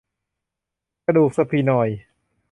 [1.05, 1.97] กระดูกสฟีนอยด์